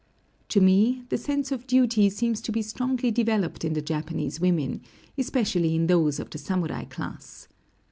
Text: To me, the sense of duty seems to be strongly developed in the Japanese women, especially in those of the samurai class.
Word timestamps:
To 0.49 0.59
me, 0.59 1.03
the 1.09 1.17
sense 1.19 1.51
of 1.51 1.67
duty 1.67 2.09
seems 2.09 2.41
to 2.41 2.51
be 2.51 2.63
strongly 2.63 3.11
developed 3.11 3.63
in 3.63 3.73
the 3.73 3.83
Japanese 3.83 4.39
women, 4.41 4.81
especially 5.15 5.75
in 5.75 5.85
those 5.85 6.19
of 6.19 6.31
the 6.31 6.39
samurai 6.39 6.85
class. 6.85 7.47